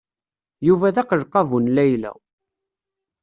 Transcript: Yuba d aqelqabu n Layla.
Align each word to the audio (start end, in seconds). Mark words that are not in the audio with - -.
Yuba 0.67 0.95
d 0.95 0.97
aqelqabu 1.01 1.57
n 1.61 1.67
Layla. 1.75 2.11